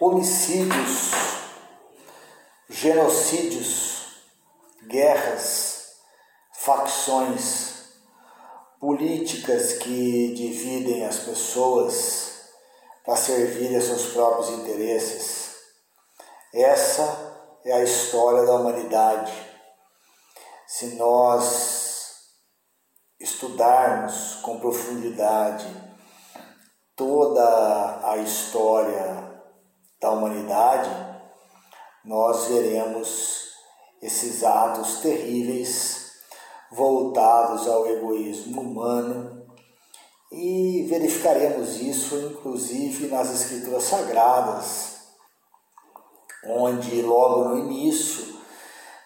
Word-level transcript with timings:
homicídios, 0.00 1.12
genocídios, 2.70 4.06
guerras, 4.86 5.96
facções, 6.52 7.68
políticas 8.80 9.74
que 9.74 10.32
dividem 10.34 11.04
as 11.04 11.18
pessoas 11.18 12.28
para 13.04 13.16
servir 13.16 13.76
a 13.76 13.80
seus 13.80 14.06
próprios 14.12 14.48
interesses. 14.50 15.47
Essa 16.52 17.60
é 17.64 17.72
a 17.72 17.82
história 17.82 18.46
da 18.46 18.54
humanidade. 18.54 19.32
Se 20.66 20.94
nós 20.96 21.88
estudarmos 23.20 24.36
com 24.36 24.58
profundidade 24.58 25.66
toda 26.96 28.10
a 28.10 28.16
história 28.16 29.42
da 30.00 30.10
humanidade, 30.10 30.90
nós 32.04 32.46
veremos 32.46 33.48
esses 34.00 34.42
atos 34.42 35.00
terríveis 35.00 36.12
voltados 36.70 37.68
ao 37.68 37.86
egoísmo 37.86 38.62
humano 38.62 39.46
e 40.32 40.86
verificaremos 40.88 41.80
isso 41.80 42.16
inclusive 42.16 43.08
nas 43.08 43.30
Escrituras 43.30 43.84
Sagradas, 43.84 44.97
onde 46.48 47.02
logo 47.02 47.50
no 47.50 47.58
início 47.58 48.38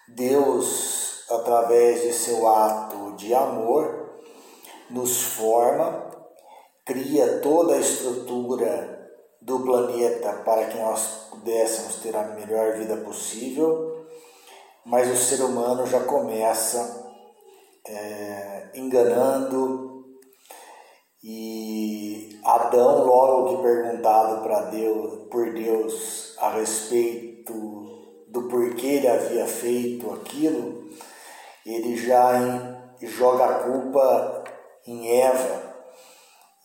Deus, 0.07 1.23
através 1.29 2.01
de 2.01 2.13
seu 2.13 2.47
ato 2.47 3.15
de 3.15 3.33
amor, 3.33 4.21
nos 4.89 5.23
forma, 5.23 6.11
cria 6.85 7.39
toda 7.39 7.73
a 7.73 7.79
estrutura 7.79 9.09
do 9.41 9.59
planeta 9.61 10.33
para 10.45 10.65
que 10.65 10.77
nós 10.77 11.29
pudéssemos 11.31 11.95
ter 11.95 12.15
a 12.15 12.23
melhor 12.23 12.77
vida 12.77 12.97
possível, 12.97 14.05
mas 14.85 15.09
o 15.09 15.15
ser 15.15 15.41
humano 15.43 15.85
já 15.87 16.01
começa 16.01 17.11
é, 17.87 18.69
enganando. 18.75 20.05
E 21.23 22.39
Adão, 22.43 23.05
logo 23.05 23.55
que 23.55 23.63
perguntado 23.63 24.43
para 24.43 24.63
Deus, 24.63 25.27
por 25.31 25.53
Deus 25.53 26.35
a 26.37 26.49
respeito 26.49 27.32
do 28.33 28.47
porquê 28.49 28.87
ele 28.87 29.07
havia 29.07 29.45
feito 29.45 30.11
aquilo, 30.11 30.89
ele 31.65 31.95
já 31.95 32.39
em, 32.39 33.07
joga 33.07 33.45
a 33.45 33.59
culpa 33.59 34.43
em 34.87 35.21
Eva 35.21 35.75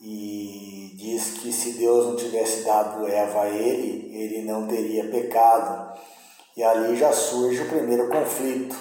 e 0.01 0.95
diz 0.97 1.39
que 1.39 1.53
se 1.53 1.73
Deus 1.73 2.07
não 2.07 2.17
tivesse 2.17 2.65
dado 2.65 3.07
Eva 3.07 3.43
a 3.43 3.49
ele, 3.49 4.11
ele 4.17 4.43
não 4.43 4.67
teria 4.67 5.11
pecado. 5.11 5.99
E 6.57 6.63
ali 6.63 6.97
já 6.97 7.13
surge 7.13 7.63
o 7.63 7.69
primeiro 7.69 8.09
conflito. 8.09 8.77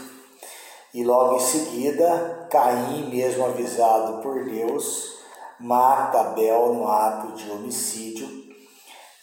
E 0.94 1.04
logo 1.04 1.36
em 1.36 1.40
seguida, 1.40 2.48
Caim, 2.50 3.10
mesmo 3.10 3.46
avisado 3.46 4.22
por 4.22 4.46
Deus, 4.46 5.20
mata 5.60 6.22
Abel 6.22 6.74
no 6.74 6.88
ato 6.88 7.34
de 7.34 7.52
homicídio 7.52 8.47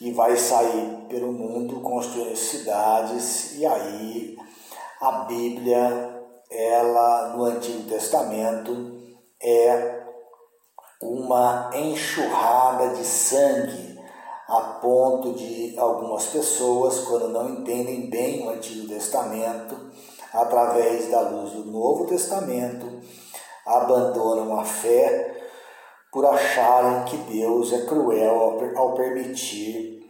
e 0.00 0.12
vai 0.12 0.37
sair 0.37 1.06
pelo 1.09 1.33
mundo 1.33 1.81
construindo 1.81 2.37
cidades. 2.37 3.56
E 3.59 3.67
aí 3.67 4.37
a 5.00 5.11
Bíblia, 5.25 6.23
ela 6.50 7.34
no 7.37 7.45
Antigo 7.45 7.89
Testamento, 7.89 8.94
é 9.43 10.03
uma 11.00 11.71
enxurrada 11.75 12.94
de 12.94 13.05
sangue, 13.05 13.99
a 14.49 14.60
ponto 14.81 15.32
de 15.32 15.78
algumas 15.78 16.26
pessoas, 16.26 17.00
quando 17.00 17.28
não 17.28 17.49
entendem 17.50 18.09
bem 18.09 18.47
o 18.47 18.50
Antigo 18.50 18.88
Testamento, 18.88 19.76
através 20.32 21.11
da 21.11 21.21
luz 21.21 21.53
do 21.53 21.65
Novo 21.65 22.06
Testamento, 22.06 23.00
abandonam 23.66 24.59
a 24.59 24.65
fé 24.65 25.34
por 26.14 26.25
acharem 26.25 27.04
que 27.06 27.16
Deus 27.16 27.72
é 27.72 27.86
cruel 27.86 28.72
ao 28.76 28.94
permitir 28.94 30.00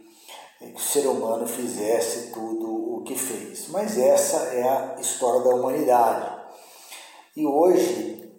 que 0.59 0.71
o 0.75 0.79
ser 0.79 1.07
humano 1.07 1.47
fizesse 1.47 2.31
tudo 2.31 2.97
o 2.97 3.03
que 3.03 3.15
fez. 3.15 3.69
Mas 3.69 3.97
essa 3.97 4.37
é 4.53 4.61
a 4.61 5.01
história 5.01 5.41
da 5.41 5.49
humanidade. 5.49 6.31
E 7.35 7.43
hoje 7.47 8.31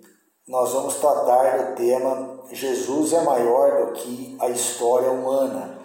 nós 0.46 0.72
vamos 0.72 0.94
tratar 0.94 1.58
do 1.58 1.74
tema 1.74 2.44
Jesus 2.52 3.12
é 3.12 3.22
maior 3.22 3.86
do 3.86 3.92
que 3.94 4.36
a 4.40 4.48
história 4.48 5.10
humana. 5.10 5.76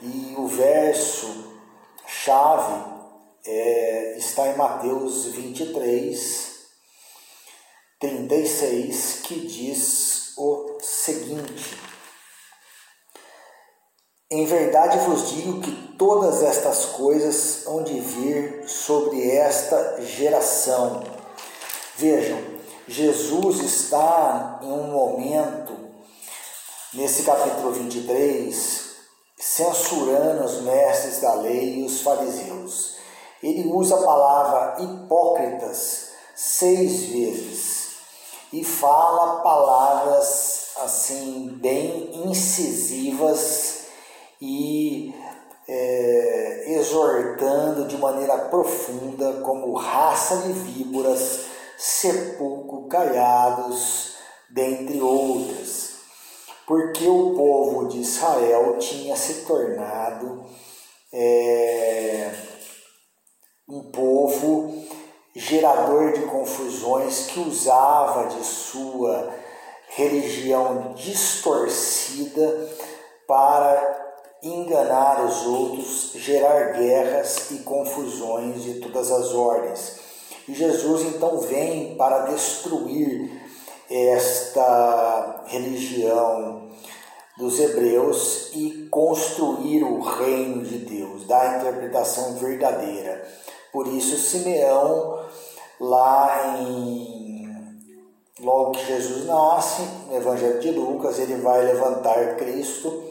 E 0.00 0.36
o 0.38 0.46
verso 0.46 1.52
chave 2.06 2.92
é, 3.44 4.16
está 4.18 4.46
em 4.46 4.56
Mateus 4.56 5.26
23, 5.26 6.66
36, 7.98 9.20
que 9.24 9.40
diz 9.40 10.36
o 10.36 10.71
seguinte: 11.02 11.76
Em 14.30 14.46
verdade 14.46 14.98
vos 14.98 15.30
digo 15.30 15.60
que 15.60 15.96
todas 15.98 16.42
estas 16.42 16.84
coisas 16.86 17.66
hão 17.66 17.82
de 17.82 17.98
vir 17.98 18.68
sobre 18.68 19.30
esta 19.32 20.00
geração. 20.02 21.02
Vejam, 21.96 22.38
Jesus 22.86 23.60
está 23.60 24.60
em 24.62 24.70
um 24.70 24.92
momento, 24.92 25.76
nesse 26.94 27.24
capítulo 27.24 27.72
23, 27.72 28.92
censurando 29.38 30.44
os 30.44 30.62
mestres 30.62 31.20
da 31.20 31.34
lei 31.34 31.80
e 31.80 31.84
os 31.84 32.00
fariseus. 32.00 32.96
Ele 33.42 33.68
usa 33.68 33.96
a 33.96 34.04
palavra 34.04 34.82
hipócritas 34.84 36.10
seis 36.36 37.02
vezes 37.06 37.88
e 38.52 38.62
fala 38.62 39.40
palavras 39.42 40.51
assim 40.84 41.58
bem 41.60 42.10
incisivas 42.26 43.86
e 44.40 45.14
é, 45.68 46.74
exortando 46.74 47.86
de 47.86 47.96
maneira 47.96 48.36
profunda 48.48 49.40
como 49.42 49.74
raça 49.74 50.38
de 50.38 50.52
víboras 50.52 51.46
sepulcro 51.78 52.88
caiados, 52.88 54.16
dentre 54.50 55.00
outras, 55.00 55.94
porque 56.66 57.06
o 57.06 57.34
povo 57.34 57.88
de 57.88 58.00
Israel 58.00 58.76
tinha 58.78 59.16
se 59.16 59.46
tornado 59.46 60.44
é, 61.12 62.30
um 63.68 63.90
povo 63.90 64.72
gerador 65.34 66.12
de 66.12 66.22
confusões 66.26 67.26
que 67.26 67.40
usava 67.40 68.28
de 68.28 68.44
sua 68.44 69.41
religião 69.94 70.92
distorcida 70.94 72.68
para 73.26 74.00
enganar 74.42 75.24
os 75.24 75.46
outros, 75.46 76.12
gerar 76.16 76.72
guerras 76.72 77.50
e 77.50 77.58
confusões 77.58 78.62
de 78.62 78.74
todas 78.80 79.10
as 79.10 79.32
ordens. 79.32 80.00
E 80.48 80.54
Jesus 80.54 81.02
então 81.02 81.38
vem 81.40 81.94
para 81.96 82.26
destruir 82.26 83.40
esta 83.88 85.44
religião 85.46 86.68
dos 87.36 87.58
hebreus 87.60 88.50
e 88.54 88.88
construir 88.90 89.84
o 89.84 90.00
reino 90.00 90.62
de 90.62 90.78
Deus, 90.78 91.26
dar 91.26 91.42
a 91.42 91.58
interpretação 91.58 92.34
verdadeira. 92.34 93.26
Por 93.72 93.86
isso, 93.86 94.16
Simeão, 94.16 95.24
lá 95.80 96.56
em. 96.58 97.31
Logo 98.40 98.72
que 98.72 98.86
Jesus 98.86 99.26
nasce, 99.26 99.82
no 100.08 100.16
Evangelho 100.16 100.58
de 100.60 100.70
Lucas, 100.70 101.18
ele 101.18 101.36
vai 101.36 101.64
levantar 101.64 102.36
Cristo 102.36 103.04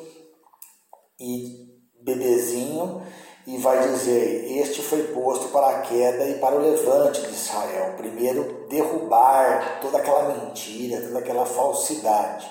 e 1.19 1.69
bebezinho 2.01 3.03
e 3.45 3.57
vai 3.57 3.88
dizer: 3.88 4.59
Este 4.59 4.81
foi 4.81 5.03
posto 5.13 5.50
para 5.50 5.69
a 5.69 5.81
queda 5.81 6.27
e 6.27 6.39
para 6.39 6.56
o 6.56 6.59
levante 6.59 7.21
de 7.21 7.33
Israel. 7.33 7.94
Primeiro, 7.97 8.65
derrubar 8.68 9.79
toda 9.79 10.00
aquela 10.00 10.33
mentira, 10.33 11.01
toda 11.01 11.19
aquela 11.19 11.45
falsidade. 11.45 12.50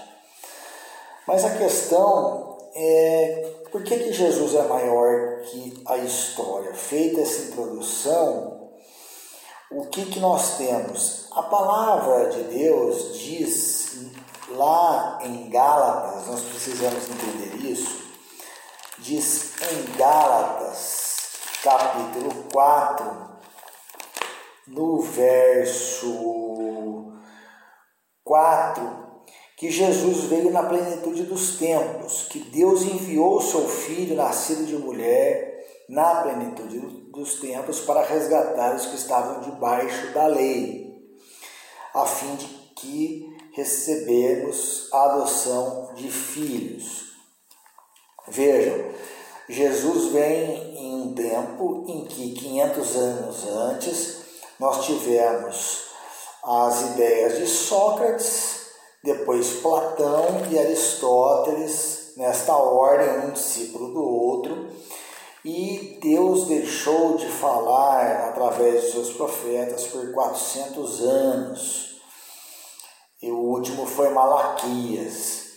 Mas 1.26 1.44
a 1.44 1.56
questão 1.56 2.56
é: 2.74 3.50
por 3.72 3.82
que, 3.82 3.98
que 3.98 4.12
Jesus 4.12 4.54
é 4.54 4.62
maior 4.62 5.40
que 5.42 5.82
a 5.86 5.96
história? 5.98 6.72
Feita 6.74 7.20
essa 7.20 7.50
introdução, 7.50 8.59
o 9.70 9.86
que, 9.86 10.06
que 10.06 10.20
nós 10.20 10.56
temos? 10.56 11.28
A 11.32 11.42
palavra 11.42 12.30
de 12.30 12.42
Deus 12.44 13.18
diz 13.18 14.10
lá 14.50 15.18
em 15.22 15.48
Gálatas, 15.48 16.26
nós 16.26 16.40
precisamos 16.42 17.08
entender 17.08 17.56
isso 17.70 18.10
diz 19.00 19.52
em 19.62 19.96
Gálatas, 19.96 21.38
capítulo 21.62 22.44
4, 22.52 23.30
no 24.68 25.00
verso 25.00 26.12
4, 28.22 29.10
que 29.56 29.70
Jesus 29.70 30.24
veio 30.24 30.50
na 30.50 30.62
plenitude 30.64 31.22
dos 31.22 31.56
tempos, 31.58 32.28
que 32.30 32.40
Deus 32.40 32.82
enviou 32.82 33.38
o 33.38 33.42
seu 33.42 33.66
filho, 33.66 34.16
nascido 34.16 34.66
de 34.66 34.76
mulher, 34.76 35.59
na 35.90 36.22
plenitude 36.22 36.78
dos 37.10 37.40
tempos, 37.40 37.80
para 37.80 38.04
resgatar 38.04 38.76
os 38.76 38.86
que 38.86 38.94
estavam 38.94 39.40
debaixo 39.40 40.12
da 40.14 40.28
lei, 40.28 40.88
a 41.92 42.06
fim 42.06 42.36
de 42.36 42.46
que 42.76 43.36
recebemos 43.52 44.88
a 44.92 45.04
adoção 45.06 45.92
de 45.96 46.08
filhos. 46.08 47.10
Vejam, 48.28 48.92
Jesus 49.48 50.12
vem 50.12 50.76
em 50.76 50.94
um 50.94 51.12
tempo 51.12 51.84
em 51.88 52.04
que 52.04 52.34
500 52.34 52.96
anos 52.96 53.48
antes 53.48 54.20
nós 54.60 54.86
tivemos 54.86 55.86
as 56.44 56.82
ideias 56.92 57.36
de 57.36 57.48
Sócrates, 57.48 58.60
depois 59.02 59.54
Platão 59.54 60.46
e 60.52 60.56
Aristóteles, 60.56 62.12
nesta 62.16 62.54
ordem, 62.54 63.26
um 63.26 63.32
discípulo 63.32 63.92
do 63.92 64.04
outro, 64.04 64.70
e 65.44 65.98
Deus 66.02 66.46
deixou 66.46 67.16
de 67.16 67.26
falar 67.26 68.28
através 68.28 68.82
de 68.82 68.92
seus 68.92 69.12
profetas 69.12 69.86
por 69.86 70.12
400 70.12 71.00
anos. 71.00 72.00
E 73.22 73.30
o 73.30 73.38
último 73.38 73.86
foi 73.86 74.10
Malaquias. 74.10 75.52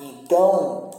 Então, 0.00 0.90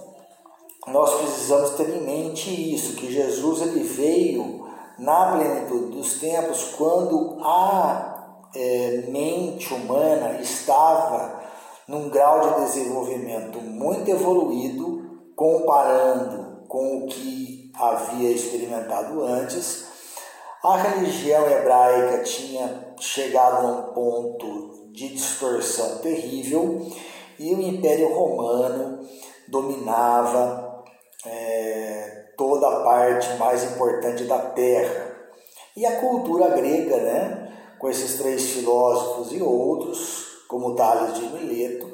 nós 0.87 1.13
precisamos 1.15 1.71
ter 1.71 1.89
em 1.89 2.01
mente 2.01 2.73
isso, 2.73 2.95
que 2.95 3.11
Jesus 3.11 3.61
ele 3.61 3.83
veio 3.83 4.67
na 4.97 5.33
plenitude 5.33 5.95
dos 5.95 6.19
tempos 6.19 6.73
quando 6.75 7.37
a 7.43 8.49
é, 8.55 9.05
mente 9.09 9.73
humana 9.73 10.39
estava 10.39 11.41
num 11.87 12.09
grau 12.09 12.41
de 12.41 12.65
desenvolvimento 12.65 13.59
muito 13.61 14.09
evoluído, 14.09 15.03
comparando 15.35 16.42
com 16.73 16.97
o 16.97 17.05
que 17.05 17.71
havia 17.75 18.31
experimentado 18.31 19.21
antes. 19.21 19.85
A 20.63 20.75
religião 20.75 21.47
hebraica 21.47 22.23
tinha 22.23 22.95
chegado 22.99 23.67
a 23.67 23.69
um 23.69 23.93
ponto 23.93 24.89
de 24.91 25.09
distorção 25.09 25.99
terrível 25.99 26.81
e 27.37 27.53
o 27.53 27.61
Império 27.61 28.11
Romano 28.11 29.07
dominava 29.47 30.83
é, 31.23 32.31
toda 32.35 32.67
a 32.67 32.83
parte 32.83 33.37
mais 33.37 33.63
importante 33.65 34.23
da 34.23 34.39
terra. 34.39 35.15
E 35.77 35.85
a 35.85 35.99
cultura 35.99 36.55
grega, 36.55 36.97
né, 36.97 37.53
com 37.77 37.87
esses 37.87 38.17
três 38.17 38.47
filósofos 38.47 39.31
e 39.31 39.43
outros, 39.43 40.25
como 40.47 40.73
Tales 40.73 41.19
de 41.19 41.27
Mileto, 41.27 41.93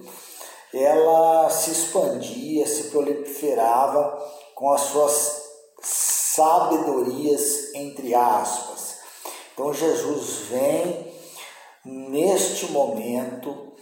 ela 0.73 1.49
se 1.49 1.71
expandia, 1.71 2.65
se 2.65 2.91
proliferava 2.91 4.38
com 4.59 4.73
as 4.73 4.81
suas 4.81 5.41
sabedorias, 5.81 7.73
entre 7.73 8.13
aspas. 8.13 8.97
Então 9.53 9.73
Jesus 9.73 10.50
vem 10.50 11.13
neste 11.85 12.69
momento 12.73 13.73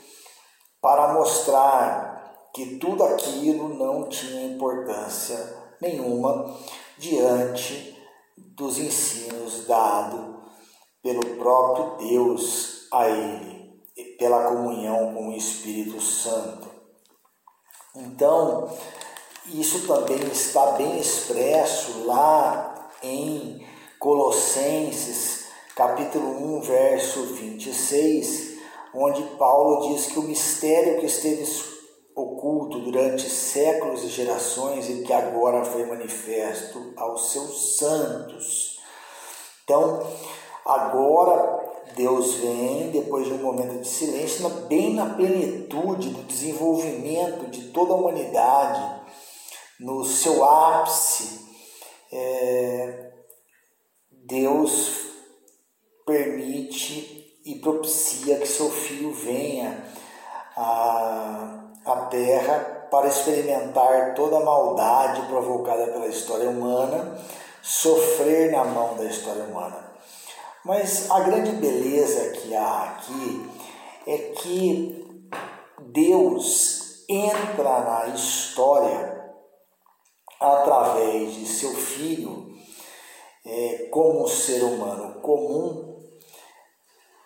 para 0.79 1.15
mostrar 1.15 2.51
que 2.53 2.77
tudo 2.77 3.03
aquilo 3.03 3.69
não 3.69 4.07
tinha 4.07 4.53
importância 4.53 5.35
nenhuma 5.81 6.55
diante 6.99 7.97
dos 8.37 8.77
ensinos 8.77 9.65
dados 9.65 10.37
pelo 11.01 11.37
próprio 11.37 12.07
Deus 12.07 12.87
a 12.93 13.09
ele, 13.09 13.81
pela 14.19 14.49
comunhão 14.49 15.15
com 15.15 15.29
o 15.29 15.33
Espírito 15.33 15.99
Santo. 15.99 16.69
Então, 17.95 18.69
isso 19.49 19.87
também 19.87 20.19
está 20.31 20.71
bem 20.71 20.99
expresso 20.99 22.05
lá 22.05 22.89
em 23.01 23.65
Colossenses, 23.97 25.45
capítulo 25.75 26.57
1, 26.57 26.61
verso 26.61 27.23
26, 27.35 28.57
onde 28.93 29.23
Paulo 29.37 29.89
diz 29.89 30.07
que 30.07 30.19
o 30.19 30.23
mistério 30.23 30.99
que 30.99 31.05
esteve 31.05 31.45
oculto 32.15 32.79
durante 32.79 33.29
séculos 33.29 34.03
e 34.03 34.07
gerações 34.07 34.89
e 34.89 35.03
que 35.03 35.13
agora 35.13 35.63
foi 35.63 35.85
manifesto 35.85 36.93
aos 36.97 37.31
seus 37.31 37.77
santos. 37.77 38.79
Então, 39.63 40.05
agora 40.65 41.67
Deus 41.95 42.35
vem, 42.35 42.89
depois 42.91 43.25
de 43.27 43.33
um 43.33 43.37
momento 43.37 43.79
de 43.79 43.87
silêncio, 43.87 44.49
bem 44.67 44.93
na 44.93 45.13
plenitude 45.15 46.09
do 46.09 46.23
desenvolvimento 46.23 47.49
de 47.49 47.69
toda 47.69 47.93
a 47.93 47.95
humanidade, 47.95 48.96
no 49.79 50.03
seu 50.03 50.43
ápice, 50.43 51.45
é, 52.11 53.11
Deus 54.11 55.07
permite 56.05 57.41
e 57.45 57.55
propicia 57.55 58.37
que 58.39 58.47
seu 58.47 58.69
filho 58.69 59.13
venha 59.13 59.85
a 60.55 61.67
a 61.87 61.95
terra 62.07 62.87
para 62.91 63.07
experimentar 63.07 64.13
toda 64.13 64.37
a 64.37 64.43
maldade 64.43 65.25
provocada 65.27 65.87
pela 65.87 66.07
história 66.07 66.49
humana, 66.49 67.17
sofrer 67.61 68.51
na 68.51 68.65
mão 68.65 68.95
da 68.97 69.05
história 69.05 69.43
humana. 69.43 69.87
Mas 70.65 71.09
a 71.09 71.21
grande 71.21 71.51
beleza 71.51 72.29
que 72.31 72.53
há 72.53 72.83
aqui 72.83 73.49
é 74.05 74.17
que 74.17 75.29
Deus 75.79 77.05
entra 77.07 77.79
na 77.79 78.07
história 78.07 79.26
através 80.39 81.33
de 81.33 81.45
seu 81.45 81.73
filho 81.73 82.47
é, 83.45 83.87
como 83.91 84.23
um 84.23 84.27
ser 84.27 84.63
humano 84.63 85.21
comum 85.21 85.97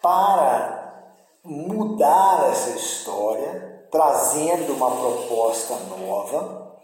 para 0.01 0.81
mudar 1.43 2.49
essa 2.51 2.71
história 2.71 3.87
trazendo 3.91 4.73
uma 4.73 4.89
proposta 4.91 5.75
nova 5.75 6.79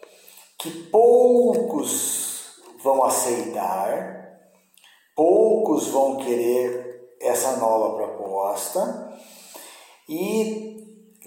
que 0.59 0.69
poucos 0.89 2.27
vão 2.83 3.03
aceitar, 3.03 4.39
poucos 5.15 5.87
vão 5.87 6.17
querer 6.17 7.15
essa 7.21 7.57
nova 7.57 7.95
proposta 7.95 9.13
e 10.09 10.77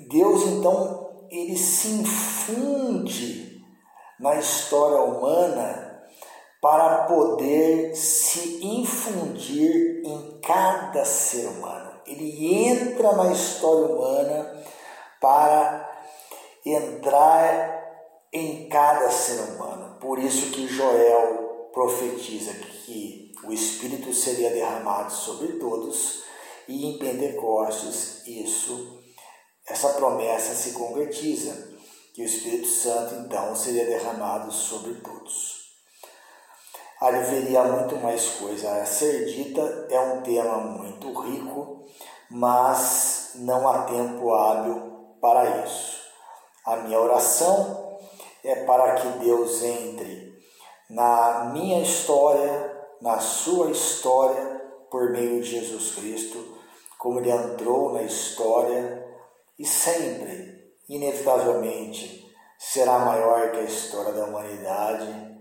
Deus 0.09 0.43
então 0.45 1.27
ele 1.31 1.57
se 1.57 1.89
infunde 1.89 3.50
na 4.21 4.39
história 4.39 5.01
humana 5.01 6.05
para 6.61 7.05
poder 7.05 7.97
se 7.97 8.65
infundir 8.65 10.03
em 10.05 10.39
cada 10.41 11.05
ser 11.05 11.47
humano. 11.47 12.01
Ele 12.07 12.67
entra 12.67 13.13
na 13.13 13.33
história 13.33 13.87
humana 13.87 14.63
para 15.21 15.91
entrar 16.65 17.81
em 18.31 18.69
cada 18.69 19.11
ser 19.11 19.41
humano. 19.41 19.97
Por 19.99 20.19
isso 20.19 20.51
que 20.51 20.69
Joel 20.69 21.71
profetiza 21.73 22.53
que 22.53 23.33
o 23.45 23.53
Espírito 23.53 24.13
seria 24.13 24.51
derramado 24.51 25.13
sobre 25.13 25.55
todos 25.55 26.25
e 26.69 26.87
em 26.87 26.99
Pentecostes 26.99 28.27
isso 28.27 29.01
essa 29.67 29.91
promessa 29.91 30.55
se 30.55 30.73
concretiza, 30.73 31.80
que 32.15 32.23
o 32.23 32.25
Espírito 32.25 32.69
Santo 32.69 33.15
então 33.17 33.55
seria 33.55 33.87
derramado 33.87 34.53
sobre 34.53 34.95
todos. 34.95 35.61
Haveria 37.01 37.65
muito 37.65 37.97
mais 37.97 38.27
coisa 38.31 38.71
a 38.73 38.85
ser 38.85 39.27
dita, 39.27 39.87
é 39.91 40.01
um 40.01 40.23
tema 40.23 40.59
muito 40.59 41.13
rico, 41.21 41.87
mas 42.31 43.33
não 43.37 43.67
há 43.69 43.85
tempo 43.85 44.33
hábil 44.35 45.17
para 45.21 45.65
isso. 45.65 46.01
A 46.67 46.77
minha 46.77 47.01
oração 47.01 47.99
é 48.45 48.65
para 48.65 48.95
que 48.97 49.09
Deus 49.19 49.63
entre 49.63 50.31
na 50.91 51.51
minha 51.53 51.81
história, 51.81 52.79
na 53.01 53.21
sua 53.21 53.71
história, 53.71 54.61
por 54.91 55.11
meio 55.11 55.41
de 55.41 55.51
Jesus 55.51 55.95
Cristo, 55.95 56.59
como 56.99 57.21
ele 57.21 57.31
entrou 57.31 57.93
na 57.93 58.03
história 58.03 59.07
e 59.57 59.65
sempre, 59.65 60.60
inevitavelmente, 60.95 62.31
será 62.59 62.99
maior 62.99 63.53
que 63.53 63.59
a 63.59 63.65
história 63.65 64.13
da 64.13 64.27
humanidade, 64.27 65.39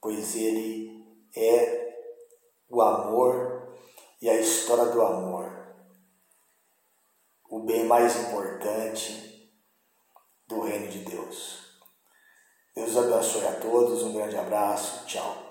pois 0.00 0.34
ele 0.34 1.04
é 1.36 1.94
o 2.68 2.82
amor 2.82 3.74
e 4.20 4.28
a 4.28 4.40
história 4.40 4.86
do 4.86 5.00
amor 5.00 5.58
o 7.48 7.60
bem 7.60 7.84
mais 7.84 8.14
importante 8.16 9.50
do 10.46 10.60
reino 10.60 10.88
de 10.88 10.98
Deus. 10.98 11.78
Deus 12.74 12.96
abençoe 12.96 13.46
a 13.46 13.52
todos, 13.60 14.02
um 14.02 14.12
grande 14.12 14.36
abraço, 14.36 15.06
tchau. 15.06 15.47